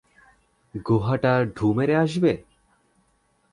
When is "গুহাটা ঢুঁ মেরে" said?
0.85-1.95